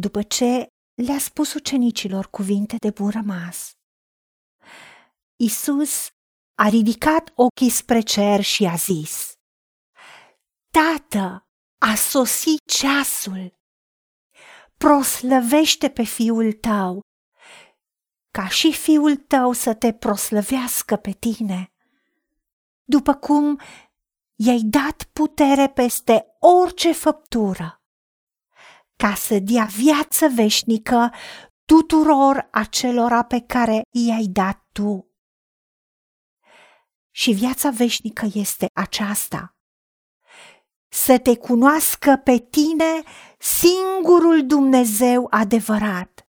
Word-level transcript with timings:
După 0.00 0.22
ce 0.22 0.66
le-a 0.94 1.18
spus 1.18 1.54
ucenicilor 1.54 2.30
cuvinte 2.30 2.76
de 2.76 2.90
bun 2.90 3.10
rămas, 3.10 3.70
Isus 5.36 6.08
a 6.54 6.68
ridicat 6.68 7.32
ochii 7.34 7.70
spre 7.70 8.00
cer 8.00 8.40
și 8.40 8.64
a 8.64 8.74
zis, 8.74 9.32
Tată, 10.70 11.46
a 11.78 11.94
sosit 11.94 12.60
ceasul, 12.64 13.58
proslăvește 14.76 15.90
pe 15.90 16.02
fiul 16.02 16.52
tău, 16.52 17.00
ca 18.30 18.48
și 18.48 18.72
fiul 18.72 19.16
tău 19.16 19.52
să 19.52 19.74
te 19.74 19.92
proslăvească 19.92 20.96
pe 20.96 21.12
tine, 21.12 21.72
după 22.84 23.14
cum 23.14 23.60
i-ai 24.34 24.60
dat 24.64 25.04
putere 25.12 25.68
peste 25.68 26.26
orice 26.40 26.92
făptură, 26.92 27.77
ca 29.02 29.14
să 29.14 29.38
dea 29.38 29.64
viață 29.64 30.26
veșnică 30.34 31.12
tuturor 31.64 32.48
acelora 32.50 33.22
pe 33.22 33.40
care 33.40 33.82
i-ai 33.90 34.26
dat 34.26 34.66
tu. 34.72 35.12
Și 37.10 37.32
viața 37.32 37.70
veșnică 37.70 38.26
este 38.34 38.66
aceasta, 38.74 39.56
să 40.88 41.18
te 41.18 41.36
cunoască 41.36 42.20
pe 42.24 42.38
tine 42.38 43.02
singurul 43.38 44.46
Dumnezeu 44.46 45.26
adevărat 45.30 46.28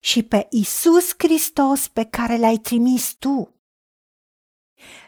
și 0.00 0.22
pe 0.22 0.46
Isus 0.50 1.12
Hristos 1.18 1.88
pe 1.88 2.04
care 2.04 2.36
l-ai 2.36 2.56
trimis 2.56 3.14
tu. 3.14 3.62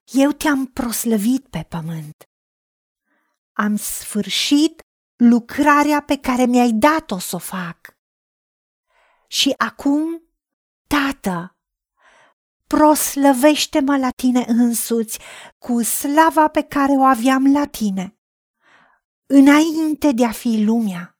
Eu 0.05 0.31
te-am 0.31 0.67
proslăvit 0.67 1.49
pe 1.49 1.67
pământ. 1.69 2.29
Am 3.53 3.77
sfârșit 3.77 4.84
lucrarea 5.17 6.03
pe 6.03 6.19
care 6.19 6.45
mi-ai 6.45 6.73
dat-o 6.73 7.19
să 7.19 7.37
o 7.37 7.39
fac. 7.39 7.97
Și 9.27 9.55
acum, 9.57 10.23
Tată, 10.87 11.57
proslăvește-mă 12.67 13.97
la 13.97 14.11
tine 14.11 14.45
însuți 14.47 15.19
cu 15.59 15.83
slava 15.83 16.49
pe 16.49 16.63
care 16.63 16.93
o 16.93 17.03
aveam 17.03 17.53
la 17.53 17.67
tine, 17.67 18.19
înainte 19.27 20.13
de 20.13 20.25
a 20.25 20.31
fi 20.31 20.63
lumea. 20.65 21.19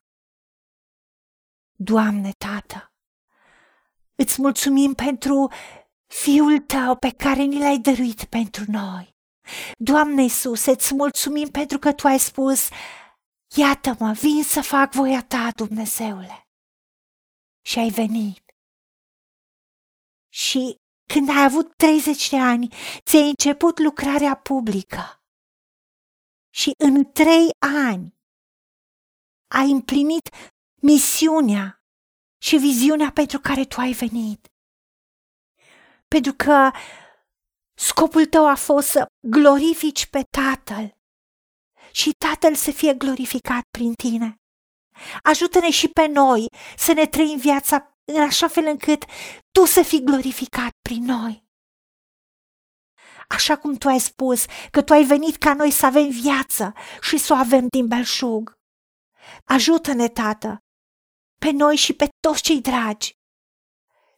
Doamne, 1.77 2.31
Tată, 2.39 2.93
îți 4.15 4.41
mulțumim 4.41 4.95
pentru 4.95 5.53
Fiul 6.07 6.59
tău 6.59 6.97
pe 6.97 7.11
care 7.11 7.43
ni 7.43 7.59
l-ai 7.59 7.79
dăruit 7.79 8.25
pentru 8.25 8.65
noi. 8.67 9.15
Doamne 9.79 10.23
Iisus, 10.23 10.65
îți 10.65 10.95
mulțumim 10.95 11.49
pentru 11.49 11.79
că 11.79 11.93
tu 11.93 12.07
ai 12.07 12.19
spus, 12.19 12.69
iată-mă, 13.57 14.13
vin 14.13 14.43
să 14.43 14.61
fac 14.61 14.93
voia 14.93 15.25
ta, 15.25 15.51
Dumnezeule. 15.57 16.49
Și 17.67 17.79
ai 17.79 17.91
venit. 17.91 18.43
Și 20.33 20.77
când 21.13 21.29
ai 21.29 21.45
avut 21.45 21.77
30 21.77 22.31
de 22.31 22.39
ani, 22.39 22.69
ți-ai 23.05 23.29
început 23.29 23.79
lucrarea 23.79 24.37
publică. 24.37 25.23
Și 26.51 26.73
în 26.79 27.13
trei 27.13 27.49
ani 27.59 28.15
ai 29.51 29.71
împlinit 29.71 30.29
misiunea 30.83 31.83
și 32.43 32.57
viziunea 32.57 33.11
pentru 33.11 33.39
care 33.39 33.65
tu 33.65 33.81
ai 33.81 33.93
venit 33.93 34.49
pentru 36.15 36.35
că 36.37 36.71
scopul 37.79 38.27
tău 38.27 38.49
a 38.49 38.55
fost 38.55 38.89
să 38.89 39.07
glorifici 39.21 40.07
pe 40.07 40.23
Tatăl 40.23 40.97
și 41.95 42.13
Tatăl 42.19 42.55
să 42.55 42.71
fie 42.71 42.95
glorificat 42.95 43.63
prin 43.71 43.93
tine. 43.93 44.35
Ajută-ne 45.23 45.71
și 45.71 45.89
pe 45.89 46.07
noi 46.07 46.47
să 46.77 46.93
ne 46.93 47.07
trăim 47.07 47.39
viața 47.39 47.97
în 48.05 48.23
așa 48.23 48.49
fel 48.49 48.67
încât 48.67 49.05
tu 49.51 49.65
să 49.65 49.83
fii 49.83 50.03
glorificat 50.03 50.71
prin 50.89 51.05
noi. 51.05 51.45
Așa 53.29 53.57
cum 53.57 53.75
tu 53.75 53.89
ai 53.89 54.01
spus 54.01 54.45
că 54.71 54.83
tu 54.83 54.93
ai 54.93 55.05
venit 55.05 55.37
ca 55.37 55.55
noi 55.55 55.71
să 55.71 55.87
avem 55.87 56.09
viață 56.09 56.73
și 57.01 57.17
să 57.17 57.33
o 57.33 57.37
avem 57.37 57.67
din 57.69 57.87
belșug. 57.87 58.55
Ajută-ne, 59.45 60.09
Tată, 60.09 60.59
pe 61.41 61.51
noi 61.51 61.77
și 61.77 61.93
pe 61.93 62.09
toți 62.21 62.43
cei 62.43 62.61
dragi 62.61 63.13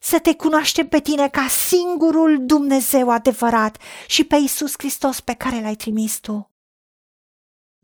să 0.01 0.21
te 0.21 0.35
cunoaștem 0.35 0.89
pe 0.89 1.01
tine 1.01 1.29
ca 1.29 1.49
singurul 1.49 2.47
Dumnezeu 2.47 3.11
adevărat 3.11 3.79
și 4.07 4.25
pe 4.25 4.37
Isus 4.37 4.75
Hristos 4.77 5.21
pe 5.21 5.35
care 5.35 5.61
l-ai 5.61 5.75
trimis 5.75 6.21
tu. 6.21 6.56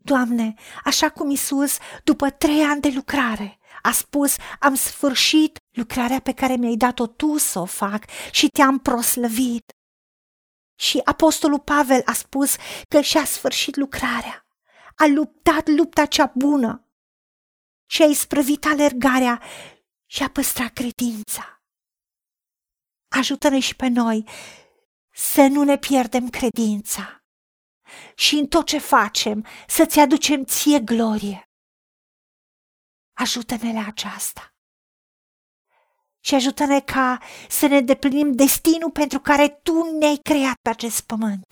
Doamne, 0.05 0.53
așa 0.83 1.09
cum 1.09 1.29
Isus, 1.29 1.77
după 2.03 2.29
trei 2.29 2.61
ani 2.63 2.81
de 2.81 2.91
lucrare, 2.95 3.59
a 3.81 3.91
spus, 3.91 4.35
am 4.59 4.75
sfârșit 4.75 5.57
lucrarea 5.71 6.19
pe 6.19 6.33
care 6.33 6.55
mi-ai 6.55 6.75
dat-o 6.75 7.07
tu 7.07 7.37
să 7.37 7.59
o 7.59 7.65
fac 7.65 8.05
și 8.31 8.47
te-am 8.47 8.79
proslăvit. 8.79 9.71
Și 10.79 11.01
Apostolul 11.03 11.59
Pavel 11.59 12.01
a 12.05 12.13
spus 12.13 12.55
că 12.89 13.01
și-a 13.01 13.25
sfârșit 13.25 13.75
lucrarea, 13.75 14.47
a 14.95 15.05
luptat 15.07 15.67
lupta 15.67 16.05
cea 16.05 16.31
bună 16.35 16.87
și 17.89 18.01
a 18.01 18.05
isprăvit 18.05 18.65
alergarea 18.65 19.41
și 20.05 20.23
a 20.23 20.29
păstrat 20.29 20.73
credința. 20.73 21.63
Ajută-ne 23.07 23.59
și 23.59 23.75
pe 23.75 23.87
noi 23.87 24.27
să 25.11 25.41
nu 25.41 25.63
ne 25.63 25.77
pierdem 25.77 26.29
credința 26.29 27.22
și 28.15 28.35
în 28.35 28.47
tot 28.47 28.65
ce 28.65 28.77
facem 28.77 29.45
să-ți 29.67 29.99
aducem 29.99 30.43
ție 30.43 30.79
glorie. 30.79 31.43
Ajută-ne 33.13 33.73
la 33.73 33.85
aceasta 33.87 34.53
și 36.25 36.35
ajută-ne 36.35 36.81
ca 36.81 37.19
să 37.49 37.67
ne 37.67 37.81
deplinim 37.81 38.31
destinul 38.35 38.91
pentru 38.91 39.19
care 39.19 39.49
Tu 39.49 39.97
ne-ai 39.99 40.17
creat 40.29 40.55
pe 40.61 40.69
acest 40.69 41.01
pământ. 41.05 41.43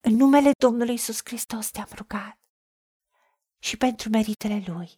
În 0.00 0.14
numele 0.14 0.50
Domnului 0.58 0.94
Isus 0.94 1.20
Hristos 1.24 1.70
te-am 1.70 1.88
rugat 1.94 2.34
și 3.62 3.76
pentru 3.76 4.08
meritele 4.08 4.62
Lui. 4.66 4.88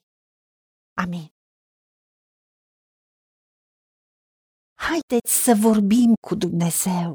Amin. 0.95 1.29
Haideți 4.75 5.33
să 5.45 5.55
vorbim 5.61 6.15
cu 6.27 6.35
Dumnezeu, 6.35 7.15